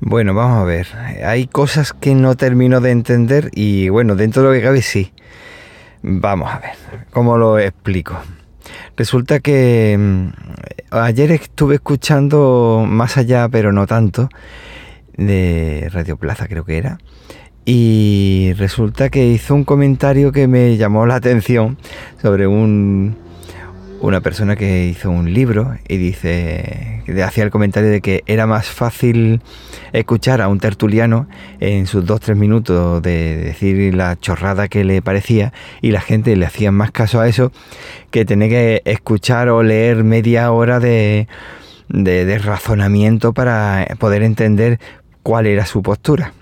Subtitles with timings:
[0.00, 0.86] Bueno, vamos a ver.
[1.24, 5.12] Hay cosas que no termino de entender y bueno, dentro de lo que cabe sí.
[6.02, 6.74] Vamos a ver,
[7.10, 8.16] ¿cómo lo explico?
[8.96, 10.28] Resulta que mm,
[10.90, 14.28] ayer estuve escuchando más allá, pero no tanto,
[15.16, 16.98] de Radio Plaza creo que era,
[17.64, 21.78] y resulta que hizo un comentario que me llamó la atención
[22.22, 23.16] sobre un,
[24.00, 28.66] una persona que hizo un libro y dice, hacía el comentario de que era más
[28.66, 29.40] fácil
[29.92, 31.26] escuchar a un tertuliano
[31.60, 36.36] en sus dos, tres minutos de decir la chorrada que le parecía y la gente
[36.36, 37.52] le hacía más caso a eso
[38.10, 41.26] que tener que escuchar o leer media hora de,
[41.88, 44.78] de razonamiento para poder entender
[45.22, 46.32] cuál era su postura.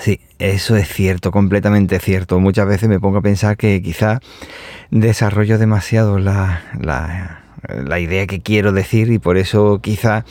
[0.00, 2.40] Sí, eso es cierto, completamente cierto.
[2.40, 4.20] Muchas veces me pongo a pensar que quizá
[4.90, 10.24] desarrollo demasiado la, la, idea que quiero decir y por eso quizá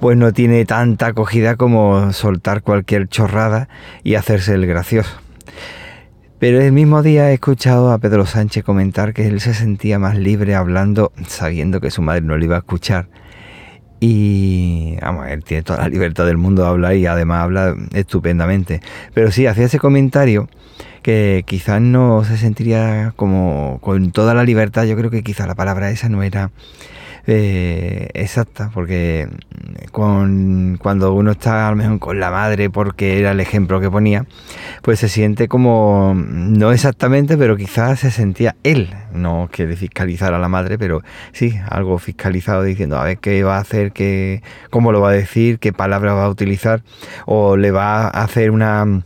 [0.00, 3.68] pues no tiene tanta acogida como soltar cualquier chorrada
[4.02, 5.20] y hacerse el gracioso.
[6.38, 10.16] Pero el mismo día he escuchado a Pedro Sánchez comentar que él se sentía más
[10.16, 13.08] libre hablando sabiendo que su madre no le iba a escuchar
[14.04, 18.80] y vamos, él tiene toda la libertad del mundo de hablar y además habla estupendamente.
[19.14, 20.48] Pero sí, hacía ese comentario
[21.02, 24.86] que quizás no se sentiría como con toda la libertad.
[24.86, 26.50] Yo creo que quizás la palabra esa no era
[27.26, 29.28] eh, exacta, porque
[29.92, 33.90] con, cuando uno está a lo mejor con la madre, porque era el ejemplo que
[33.90, 34.26] ponía,
[34.82, 40.38] pues se siente como, no exactamente, pero quizás se sentía él, no que fiscalizar a
[40.38, 44.90] la madre, pero sí, algo fiscalizado diciendo a ver qué va a hacer, qué, cómo
[44.90, 46.82] lo va a decir, qué palabra va a utilizar,
[47.26, 49.04] o le va a hacer una,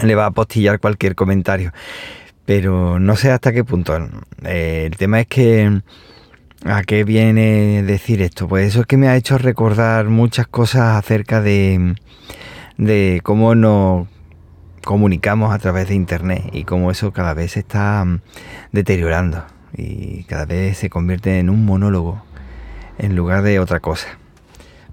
[0.00, 1.72] le va a postillar cualquier comentario.
[2.46, 3.96] Pero no sé hasta qué punto.
[4.44, 5.80] Eh, el tema es que
[6.66, 8.48] ¿A qué viene decir esto?
[8.48, 11.94] Pues eso es que me ha hecho recordar muchas cosas acerca de,
[12.78, 14.08] de cómo nos
[14.82, 18.20] comunicamos a través de Internet y cómo eso cada vez se está mm,
[18.72, 19.44] deteriorando
[19.76, 22.24] y cada vez se convierte en un monólogo
[22.96, 24.18] en lugar de otra cosa.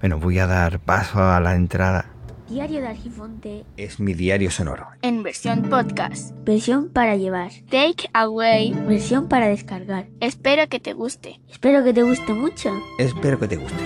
[0.00, 2.11] Bueno, voy a dar paso a la entrada
[2.52, 4.86] Diario de Argifonte es mi diario sonoro.
[5.00, 6.34] En versión podcast.
[6.44, 7.50] Versión para llevar.
[7.70, 8.74] Take away.
[8.86, 10.08] Versión para descargar.
[10.20, 11.40] Espero que te guste.
[11.50, 12.70] Espero que te guste mucho.
[12.98, 13.82] Espero que te guste.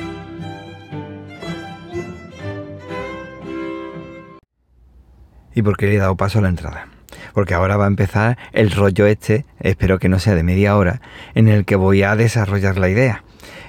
[5.54, 6.88] ¿Y por qué le he dado paso a la entrada?
[7.34, 11.00] Porque ahora va a empezar el rollo este, espero que no sea de media hora,
[11.36, 13.22] en el que voy a desarrollar la idea.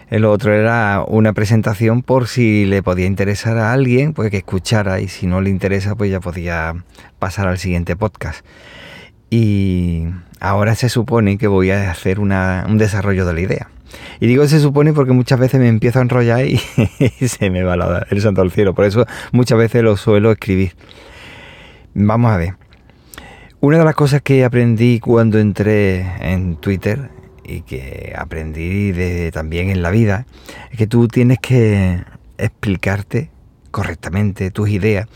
[0.10, 5.02] El otro era una presentación por si le podía interesar a alguien, pues que escuchara
[5.02, 6.76] y si no le interesa, pues ya podía
[7.20, 8.46] pasar al siguiente podcast.
[9.30, 10.06] Y
[10.40, 13.70] ahora se supone que voy a hacer un desarrollo de la idea.
[14.22, 16.58] Y digo se supone porque muchas veces me empiezo a enrollar y,
[17.28, 18.74] se me va el santo al cielo.
[18.74, 20.74] Por eso muchas veces lo suelo escribir.
[21.94, 22.54] Vamos a ver.
[23.60, 27.10] Una de las cosas que aprendí cuando entré en Twitter
[27.48, 30.26] y que aprendí de, también en la vida,
[30.72, 32.04] es que tú tienes que
[32.38, 33.32] explicarte
[33.72, 35.08] correctamente tus ideas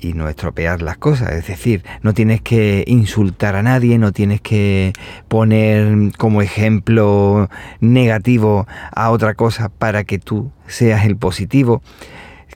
[0.00, 1.32] y no estropear las cosas.
[1.32, 4.92] Es decir, no tienes que insultar a nadie, no tienes que
[5.28, 7.48] poner como ejemplo
[7.80, 11.82] negativo a otra cosa para que tú seas el positivo.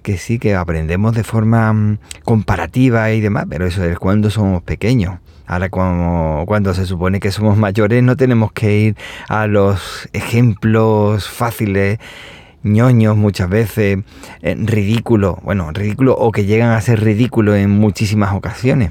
[0.03, 4.63] Que sí, que aprendemos de forma mm, comparativa y demás, pero eso es cuando somos
[4.63, 5.19] pequeños.
[5.47, 8.97] Ahora como cuando se supone que somos mayores no tenemos que ir
[9.29, 11.99] a los ejemplos fáciles,
[12.63, 13.99] ñoños muchas veces,
[14.43, 18.91] eh, ridículos, bueno, ridículos o que llegan a ser ridículos en muchísimas ocasiones.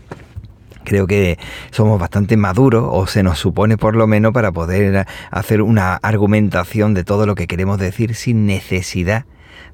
[0.84, 1.40] Creo que
[1.72, 6.94] somos bastante maduros, o se nos supone por lo menos, para poder hacer una argumentación
[6.94, 9.26] de todo lo que queremos decir sin necesidad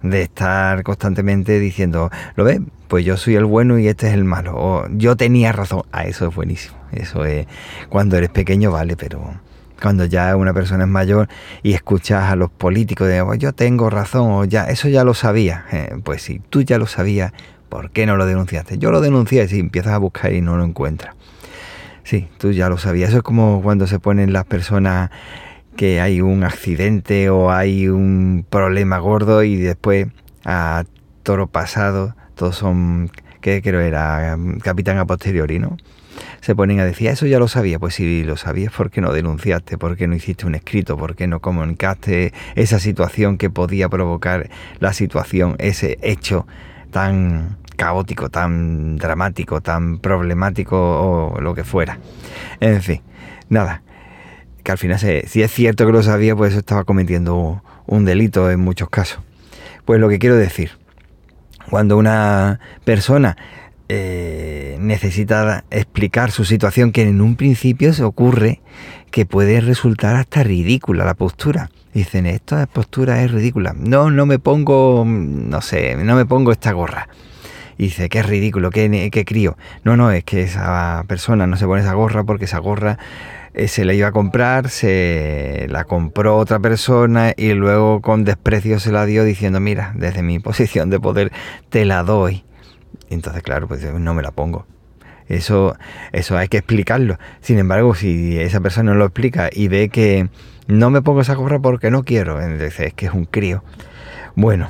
[0.04, 2.62] de estar constantemente diciendo, ¿lo ves?
[2.90, 4.56] Pues yo soy el bueno y este es el malo.
[4.58, 5.84] O yo tenía razón.
[5.92, 6.76] Ah, eso es buenísimo.
[6.92, 7.48] Eso es
[7.88, 9.36] cuando eres pequeño, vale, pero
[9.80, 11.30] cuando ya una persona es mayor
[11.64, 15.14] y escuchas a los políticos de oh, yo tengo razón o ya, eso ya lo
[15.14, 15.66] sabía.
[15.72, 17.32] Eh, pues si tú ya lo sabías,
[17.70, 18.80] ¿por qué no lo denunciaste?
[18.80, 21.16] Yo lo denuncié y si empiezas a buscar y no lo encuentras.
[22.04, 23.10] Sí, tú ya lo sabías.
[23.10, 25.12] Eso es como cuando se ponen las personas
[25.76, 30.08] que hay un accidente o hay un problema gordo y después
[30.44, 30.86] a
[31.22, 34.38] toro pasado, todos son, ¿qué creo era?
[34.64, 35.76] Capitán a posteriori, ¿no?
[36.40, 37.80] Se ponen a decir, eso ya lo sabía.
[37.80, 39.78] Pues si lo sabías, ¿por qué no denunciaste?
[39.78, 40.96] ¿Por qué no hiciste un escrito?
[40.98, 44.50] ¿Por qué no comunicaste esa situación que podía provocar
[44.80, 46.48] la situación, ese hecho
[46.92, 52.00] tan caótico, tan dramático, tan problemático o lo que fuera?
[52.62, 53.02] En fin,
[53.50, 53.82] nada,
[54.64, 58.62] que al final, si es cierto que lo sabía, pues estaba cometiendo un delito en
[58.62, 59.20] muchos casos.
[59.84, 60.72] Pues lo que quiero decir,
[61.70, 63.38] cuando una persona
[63.88, 68.62] eh, necesita explicar su situación que en un principio se ocurre
[69.12, 71.72] que puede resultar hasta ridícula la postura.
[71.94, 73.74] Dicen, esta postura es ridícula.
[73.76, 77.10] No, no me pongo, no sé, no me pongo esta gorra.
[77.80, 79.58] Y dice, qué ridículo, qué, qué crío.
[79.84, 83.00] No, no, es que esa persona no se pone esa gorra porque esa gorra
[83.54, 88.80] eh, se la iba a comprar, se la compró otra persona y luego con desprecio
[88.80, 91.32] se la dio diciendo, mira, desde mi posición de poder
[91.70, 92.44] te la doy.
[93.10, 94.66] Entonces, claro, pues no me la pongo.
[95.28, 95.76] Eso,
[96.12, 97.18] eso hay que explicarlo.
[97.42, 100.30] Sin embargo, si esa persona no lo explica y ve que
[100.68, 103.64] no me pongo esa gorra porque no quiero, entonces es que es un crío.
[104.36, 104.70] Bueno,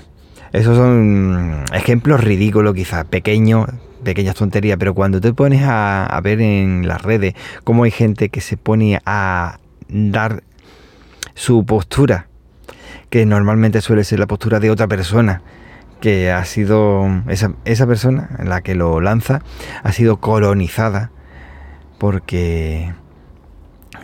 [0.52, 3.68] esos son ejemplos ridículos, quizás pequeños,
[4.04, 8.30] pequeñas tonterías, pero cuando te pones a, a ver en las redes cómo hay gente
[8.30, 9.60] que se pone a
[9.90, 10.44] dar
[11.34, 12.28] su postura,
[13.10, 15.42] que normalmente suele ser la postura de otra persona,
[16.02, 19.42] que ha sido esa, esa persona, la que lo lanza,
[19.84, 21.12] ha sido colonizada
[21.98, 22.94] porque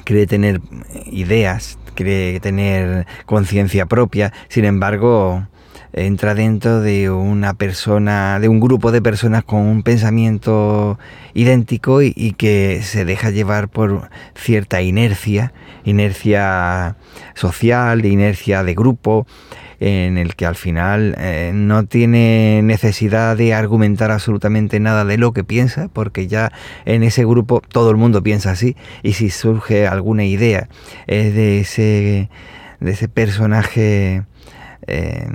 [0.03, 0.61] cree tener
[1.05, 5.47] ideas, cree tener conciencia propia, sin embargo
[5.95, 10.99] entra dentro de una persona, de un grupo de personas con un pensamiento
[11.33, 15.53] idéntico y, que se deja llevar por cierta inercia,
[15.85, 16.97] inercia
[17.33, 19.25] social, inercia de grupo,
[19.79, 25.31] en el que al final eh, no tiene necesidad de argumentar absolutamente nada de lo
[25.31, 26.51] que piensa, porque ya
[26.83, 30.67] en ese grupo todo el mundo piensa así, y si surge alguna idea
[31.07, 32.29] es de ese,
[32.81, 34.23] de ese personaje
[34.87, 35.27] eh,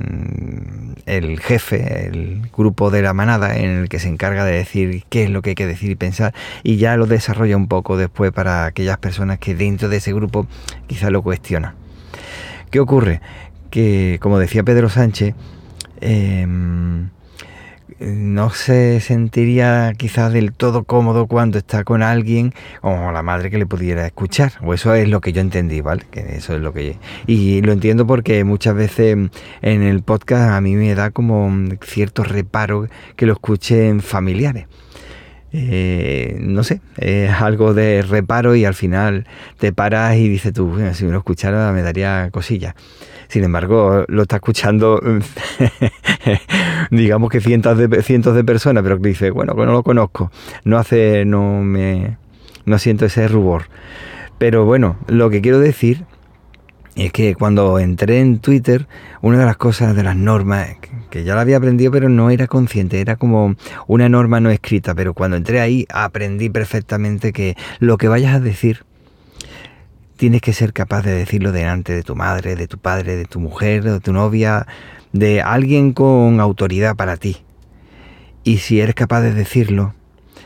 [1.06, 5.25] el jefe, el grupo de la manada en el que se encarga de decir qué
[5.25, 8.32] es lo que hay que decir y pensar y ya lo desarrolla un poco después
[8.32, 10.47] para aquellas personas que dentro de ese grupo
[10.87, 11.75] quizá lo cuestionan.
[12.70, 13.20] ¿Qué ocurre?
[13.70, 15.35] Que, como decía Pedro Sánchez,
[16.00, 16.46] eh,
[17.99, 22.53] no se sentiría quizás del todo cómodo cuando está con alguien
[22.83, 24.53] o la madre que le pudiera escuchar.
[24.63, 26.05] O eso es lo que yo entendí, ¿vale?
[26.11, 29.17] Que eso es lo que y lo entiendo porque muchas veces
[29.63, 31.51] en el podcast a mí me da como
[31.83, 34.67] cierto reparo que lo escuchen familiares.
[35.52, 39.26] Eh, no sé, es algo de reparo y al final
[39.58, 42.75] te paras y dices tú, si me lo escuchara me daría cosilla.
[43.29, 45.00] Sin embargo, lo está escuchando,
[46.91, 50.32] digamos que cientos de, cientos de personas, pero que dice, bueno, que no lo conozco,
[50.64, 52.17] no hace, no me,
[52.64, 53.64] no siento ese rubor.
[54.38, 56.05] Pero bueno, lo que quiero decir
[56.96, 58.88] es que cuando entré en Twitter,
[59.20, 60.69] una de las cosas de las normas,
[61.11, 64.95] que ya la había aprendido pero no era consciente, era como una norma no escrita,
[64.95, 68.85] pero cuando entré ahí aprendí perfectamente que lo que vayas a decir,
[70.17, 73.41] tienes que ser capaz de decirlo delante de tu madre, de tu padre, de tu
[73.41, 74.67] mujer, de tu novia,
[75.12, 77.39] de alguien con autoridad para ti.
[78.45, 79.95] Y si eres capaz de decirlo,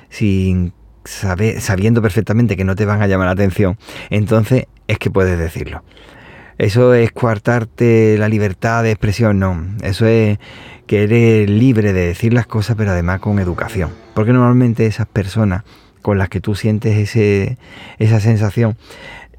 [0.09, 0.73] sin
[1.05, 3.77] saber, sabiendo perfectamente que no te van a llamar la atención,
[4.11, 5.83] entonces es que puedes decirlo.
[6.59, 9.65] Eso es coartarte la libertad de expresión, no.
[9.83, 10.39] Eso es
[10.87, 13.91] que eres libre de decir las cosas, pero además con educación.
[14.15, 15.65] Porque normalmente esas personas
[16.03, 17.57] con las que tú sientes ese,
[17.99, 18.77] esa sensación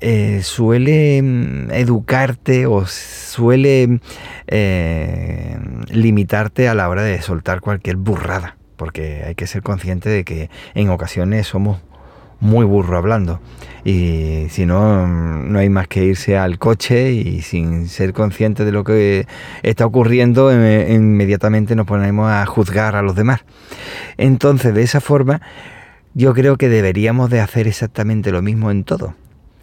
[0.01, 3.99] eh, suele mm, educarte o suele
[4.47, 5.57] eh,
[5.89, 10.49] limitarte a la hora de soltar cualquier burrada, porque hay que ser consciente de que
[10.73, 11.79] en ocasiones somos
[12.45, 13.41] muy burro hablando.
[13.83, 18.65] Y si no mm, no hay más que irse al coche y sin ser consciente
[18.65, 19.27] de lo que
[19.63, 23.41] está ocurriendo eh, inmediatamente nos ponemos a juzgar a los demás.
[24.17, 25.41] Entonces de esa forma
[26.13, 29.15] yo creo que deberíamos de hacer exactamente lo mismo en todo.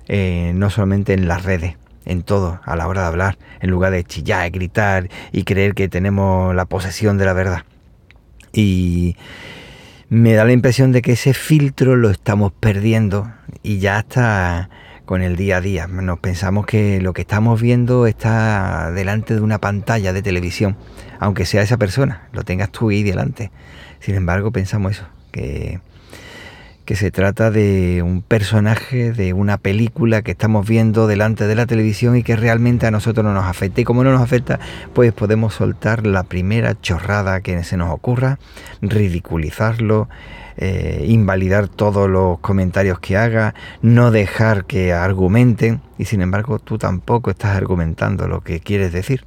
[0.09, 3.93] Eh, no solamente en las redes, en todo, a la hora de hablar, en lugar
[3.93, 7.65] de chillar, gritar y creer que tenemos la posesión de la verdad.
[8.53, 9.17] Y
[10.13, 14.69] me da la impresión de que ese filtro lo estamos perdiendo y ya está
[15.07, 15.87] con el día a día.
[15.87, 20.77] Nos pensamos que lo que estamos viendo está delante de una pantalla de televisión,
[21.19, 23.53] aunque sea esa persona, lo tengas tú ahí delante.
[24.01, 25.81] Sin embargo, pensamos eso, que
[26.85, 31.67] que se trata de un personaje de una película que estamos viendo delante de la
[31.67, 33.81] televisión y que realmente a nosotros no nos afecta.
[33.81, 34.59] Y como no nos afecta,
[34.93, 38.39] pues podemos soltar la primera chorrada que se nos ocurra,
[38.81, 40.09] ridiculizarlo,
[40.57, 46.79] eh, invalidar todos los comentarios que haga, no dejar que argumenten y sin embargo tú
[46.79, 49.25] tampoco estás argumentando lo que quieres decir.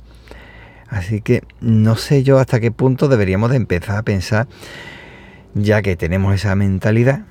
[0.87, 4.47] Así que no sé yo hasta qué punto deberíamos de empezar a pensar,
[5.55, 7.23] ya que tenemos esa mentalidad,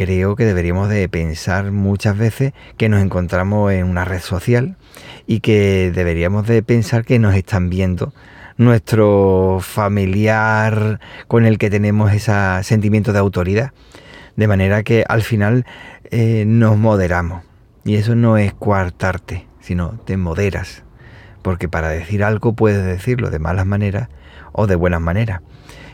[0.00, 4.78] creo que deberíamos de pensar muchas veces que nos encontramos en una red social
[5.26, 8.14] y que deberíamos de pensar que nos están viendo
[8.56, 13.72] nuestro familiar con el que tenemos ese sentimiento de autoridad.
[14.36, 15.66] De manera que al final
[16.10, 17.42] eh, nos moderamos.
[17.84, 20.82] Y eso no es coartarte, sino te moderas.
[21.42, 24.08] Porque para decir algo puedes decirlo de malas maneras
[24.52, 25.42] o de buenas maneras.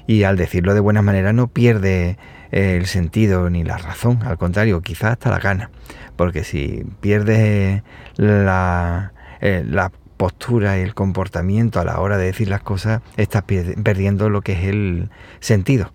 [0.07, 2.17] Y al decirlo de buenas maneras no pierde
[2.51, 5.71] el sentido ni la razón, al contrario, quizás hasta la gana.
[6.17, 7.83] Porque si pierdes
[8.17, 13.43] la, eh, la postura y el comportamiento a la hora de decir las cosas, estás
[13.43, 15.11] perdiendo lo que es el
[15.41, 15.93] sentido,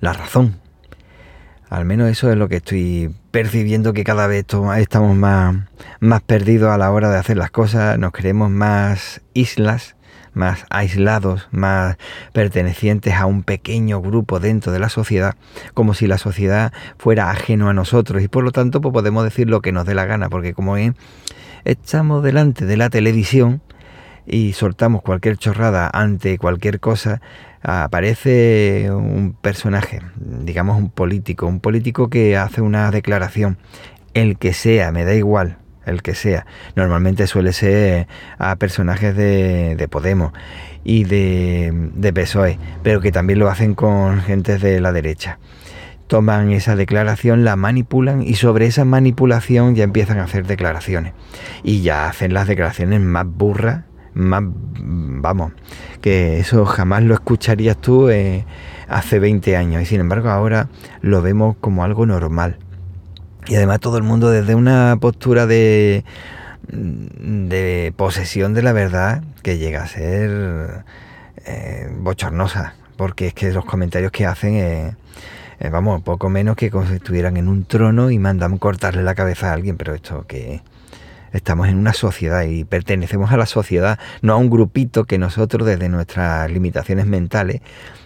[0.00, 0.60] la razón.
[1.68, 4.44] Al menos eso es lo que estoy percibiendo que cada vez
[4.78, 5.56] estamos más,
[6.00, 9.94] más perdidos a la hora de hacer las cosas, nos creemos más islas,
[10.34, 11.96] más aislados, más
[12.32, 15.34] pertenecientes a un pequeño grupo dentro de la sociedad,
[15.74, 18.22] como si la sociedad fuera ajeno a nosotros.
[18.22, 20.76] Y por lo tanto pues podemos decir lo que nos dé la gana, porque como
[20.76, 20.92] es,
[21.64, 23.62] estamos delante de la televisión
[24.26, 27.20] y soltamos cualquier chorrada ante cualquier cosa,
[27.62, 33.58] aparece un personaje, digamos un político, un político que hace una declaración,
[34.14, 36.46] el que sea, me da igual, el que sea.
[36.76, 38.06] Normalmente suele ser
[38.38, 40.32] a personajes de, de Podemos
[40.84, 45.38] y de, PSOE, pero que también lo hacen con gentes de la derecha.
[46.06, 51.12] Toman esa declaración, la manipulan y sobre esa manipulación ya empiezan a hacer declaraciones.
[51.62, 55.52] Y ya hacen las declaraciones más burras más, vamos,
[56.00, 58.44] que eso jamás lo escucharías tú eh,
[58.88, 60.68] hace 20 años y sin embargo ahora
[61.00, 62.58] lo vemos como algo normal.
[63.50, 66.04] Y además todo el mundo desde una postura de,
[66.68, 70.84] de posesión de la verdad que llega a ser
[71.46, 74.94] eh, bochornosa, porque es que los comentarios que hacen, eh,
[75.68, 79.50] vamos, poco menos que como si estuvieran en un trono y mandan cortarle la cabeza
[79.50, 80.62] a alguien, pero esto que
[81.32, 85.66] estamos en una sociedad y pertenecemos a la sociedad, no a un grupito que nosotros
[85.66, 87.60] desde nuestras limitaciones mentales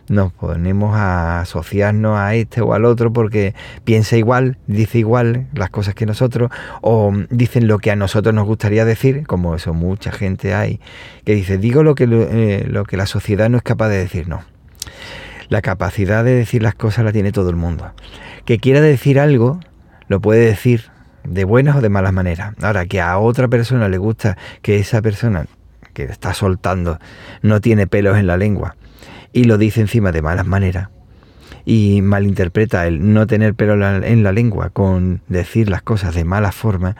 [0.08, 3.54] nos ponemos a asociarnos a este o al otro porque
[3.84, 6.50] piensa igual, dice igual las cosas que nosotros
[6.82, 10.80] o dicen lo que a nosotros nos gustaría decir, como eso mucha gente hay,
[11.24, 14.28] que dice, digo lo que, eh, lo que la sociedad no es capaz de decir,
[14.28, 14.42] no.
[15.48, 17.92] La capacidad de decir las cosas la tiene todo el mundo.
[18.44, 19.60] Que quiera decir algo,
[20.08, 20.90] lo puede decir
[21.24, 22.54] de buenas o de malas maneras.
[22.62, 25.46] Ahora, que a otra persona le gusta que esa persona
[25.92, 26.98] que está soltando
[27.42, 28.76] no tiene pelos en la lengua
[29.32, 30.88] y lo dice encima de malas maneras
[31.64, 36.52] y malinterpreta el no tener pelos en la lengua con decir las cosas de mala
[36.52, 36.96] forma,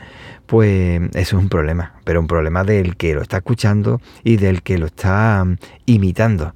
[0.46, 4.62] pues eso es un problema, pero un problema del que lo está escuchando y del
[4.62, 6.54] que lo está mm, imitando.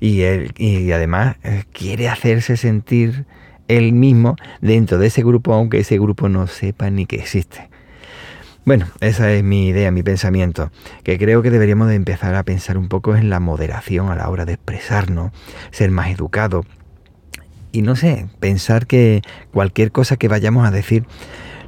[0.00, 3.24] Y, él, y además eh, quiere hacerse sentir
[3.68, 7.70] él mismo dentro de ese grupo, aunque ese grupo no sepa ni que existe.
[8.64, 10.70] Bueno, esa es mi idea, mi pensamiento,
[11.02, 14.28] que creo que deberíamos de empezar a pensar un poco en la moderación a la
[14.28, 15.32] hora de expresarnos,
[15.72, 16.64] ser más educado.
[17.72, 21.06] Y no sé, pensar que cualquier cosa que vayamos a decir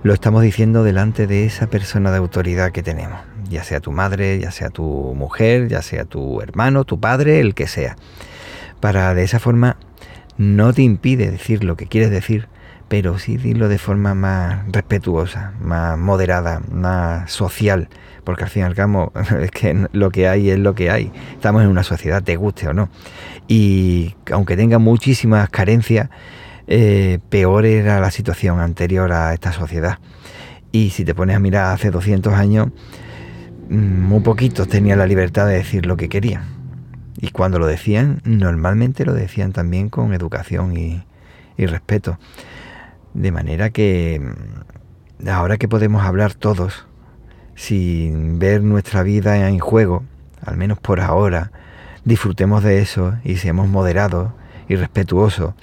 [0.05, 4.39] lo estamos diciendo delante de esa persona de autoridad que tenemos, ya sea tu madre,
[4.39, 4.85] ya sea tu
[5.17, 7.97] mujer, ya sea tu hermano, tu padre, el que sea,
[8.79, 9.79] para de esa forma
[10.39, 12.49] no te impide decir lo que quieres decir,
[12.89, 17.89] pero sí decirlo de forma más respetuosa, más moderada, más social,
[18.25, 21.13] porque al fin y al cabo es que lo que hay es lo que hay.
[21.33, 22.89] Estamos en una sociedad, te guste o no.
[23.49, 26.11] Y aunque tenga muchísimas carencias,
[26.67, 29.99] eh, peor era la situación anterior a esta sociedad.
[30.73, 32.69] Y si te pones a mirar hace 200 años,
[33.69, 36.54] mm, muy poquitos tenían la libertad de decir lo que querían.
[37.21, 41.05] Y cuando lo decían, normalmente lo decían también con educación y,
[41.57, 42.19] respeto.
[43.13, 46.87] De manera que mm, ahora que podemos hablar todos,
[47.55, 50.03] sin ver nuestra vida en juego,
[50.45, 51.53] al menos por ahora,
[52.05, 54.33] disfrutemos de eso y seamos moderados
[54.69, 55.55] y respetuosos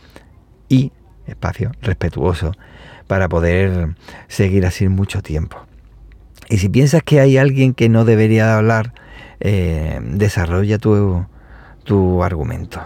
[0.70, 0.92] y,
[1.28, 2.54] espacio, respetuoso
[3.08, 3.96] para poder
[4.28, 5.58] seguir así mucho tiempo.
[6.50, 8.94] Y si piensas que hay alguien que no debería hablar,
[9.40, 11.26] eh, desarrolla tu,
[11.84, 12.82] tu argumento.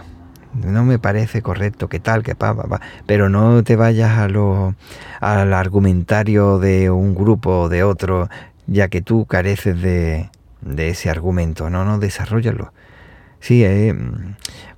[0.64, 2.80] No me parece correcto que tal, que pa, pa, pa.
[3.06, 4.74] pero no te vayas a lo,
[5.20, 8.30] al argumentario de un grupo o de otro,
[8.66, 10.30] ya que tú careces de,
[10.62, 11.68] de ese argumento.
[11.68, 12.72] No, no, desarrollalo.
[13.40, 13.94] Sí, eh,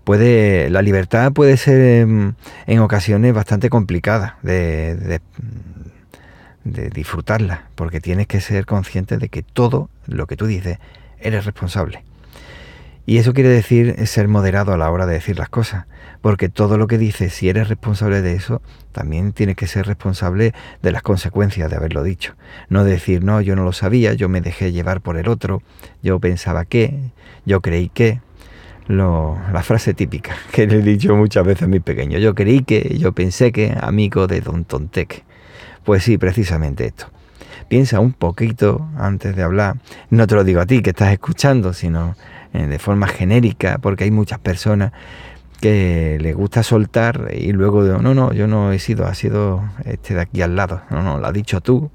[0.04, 2.34] puede, la libertad puede ser em,
[2.66, 5.20] en, ocasiones bastante complicada de, de,
[6.64, 10.78] de disfrutarla, porque tienes que ser consciente de que todo lo que tú dices
[11.20, 12.02] eres responsable
[13.08, 15.86] Y eso quiere decir ser moderado a la hora de decir las cosas,
[16.20, 18.60] porque todo lo que dices, si eres responsable de eso,
[18.92, 22.34] también tienes que ser responsable de las consecuencias de haberlo dicho.
[22.68, 25.62] No decir, no, yo no lo sabía, yo me dejé llevar por el otro,
[26.02, 26.98] yo pensaba que,
[27.46, 28.20] yo creí que.
[28.88, 32.20] Lo, la frase típica que le he dicho muchas veces a mis pequeños.
[32.20, 35.24] Yo creí que, yo pensé que, amigo de Don Tontec.
[35.82, 37.06] Pues sí, precisamente esto.
[37.68, 39.76] Piensa un poquito antes de hablar.
[40.10, 42.16] No te lo digo a ti que estás escuchando, sino
[42.52, 44.92] de forma genérica, porque hay muchas personas
[45.60, 50.14] que les gusta soltar y luego no, no, yo no he sido, ha sido este
[50.14, 51.90] de aquí al lado, no, no, lo has dicho tú,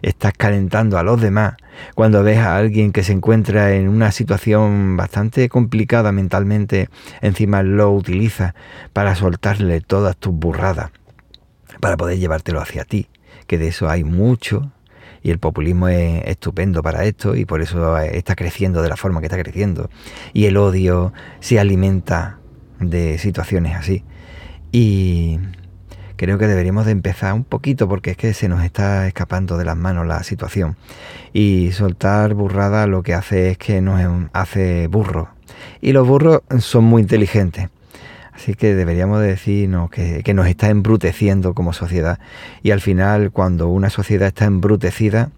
[0.00, 1.54] estás calentando a los demás
[1.94, 6.88] cuando ves a alguien que se encuentra en una situación bastante complicada mentalmente,
[7.20, 8.54] encima lo utiliza
[8.92, 10.90] para soltarle todas tus burradas,
[11.80, 13.08] para poder llevártelo hacia ti,
[13.46, 14.72] que de eso hay mucho,
[15.22, 19.20] y el populismo es estupendo para esto y por eso está creciendo de la forma
[19.20, 19.88] que está creciendo.
[20.32, 22.38] Y el odio se alimenta
[22.80, 24.04] de situaciones así.
[24.72, 25.38] Y
[26.16, 29.64] creo que deberíamos de empezar un poquito porque es que se nos está escapando de
[29.64, 30.76] las manos la situación.
[31.32, 34.00] Y soltar burrada lo que hace es que nos
[34.32, 35.28] hace burros.
[35.80, 37.68] Y los burros son muy inteligentes.
[38.32, 42.18] Así que deberíamos decirnos que, que nos está embruteciendo como sociedad.
[42.62, 45.30] Y al final, cuando una sociedad está embrutecida,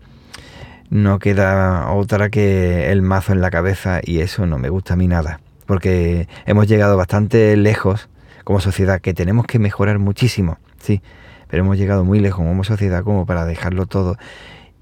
[0.90, 4.96] no queda otra que el mazo en la cabeza y eso no me gusta a
[4.96, 5.40] mí nada.
[5.66, 8.08] Porque hemos llegado bastante lejos
[8.44, 11.02] como sociedad, que tenemos que mejorar muchísimo, sí,
[11.48, 14.16] pero hemos llegado muy lejos como sociedad como para dejarlo todo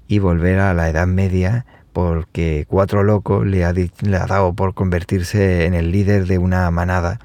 [0.07, 4.73] y volver a la Edad Media porque cuatro locos le ha, le ha dado por
[4.73, 7.19] convertirse en el líder de una manada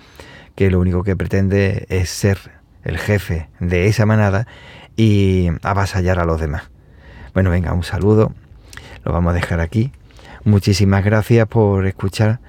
[0.59, 2.37] que lo único que pretende es ser
[2.83, 4.49] el jefe de esa manada
[4.97, 6.65] y avasallar a los demás.
[7.33, 8.33] Bueno, venga, un saludo,
[9.05, 9.93] lo vamos a dejar aquí.
[10.43, 12.41] Muchísimas gracias por escuchar,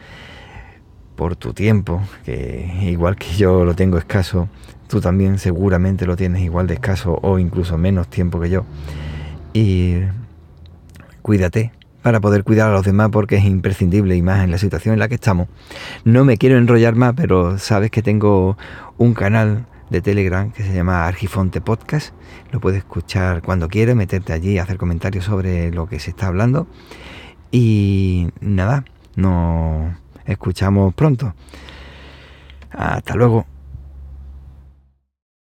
[1.16, 4.50] por tu tiempo, que igual que yo lo tengo escaso,
[4.88, 8.66] tú también seguramente lo tienes igual de escaso o incluso menos tiempo que yo.
[9.54, 9.98] Y
[11.22, 14.94] cuídate, para poder cuidar a los demás porque es imprescindible y más en la situación
[14.94, 15.48] en la que estamos.
[16.04, 18.58] No me quiero enrollar más, pero sabes que tengo
[18.98, 22.14] un canal de Telegram que se llama Argifonte Podcast.
[22.52, 26.68] Lo puedes escuchar cuando quieras, meterte allí, hacer comentarios sobre lo que se está hablando.
[27.52, 28.86] Y nada,
[29.16, 29.94] nos
[30.26, 31.34] escuchamos pronto.
[32.72, 33.49] Hasta luego.